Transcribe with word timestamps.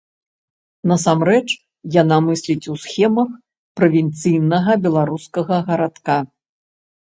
Насамрэч, 0.91 1.49
яна 2.01 2.17
мысліць 2.29 2.69
у 2.77 2.79
схемах 2.85 3.29
правінцыйнага 3.83 4.81
беларускага 4.89 5.63
гарадка. 5.73 6.21